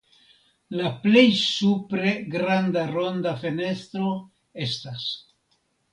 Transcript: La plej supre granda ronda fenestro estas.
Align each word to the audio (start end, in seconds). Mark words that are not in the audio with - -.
La 0.77 0.87
plej 1.03 1.25
supre 1.41 2.13
granda 2.37 2.85
ronda 2.95 3.37
fenestro 3.45 4.11
estas. 4.69 5.07